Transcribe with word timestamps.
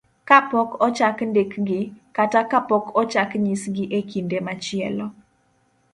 kapok 0.27 0.69
ochak 0.87 1.17
ndikgi, 1.29 1.79
kata 2.15 2.41
kapok 2.51 2.85
ochak 3.01 3.29
nyisgi 3.43 3.83
e 3.97 3.99
kinde 4.09 4.37
machielo. 4.45 5.07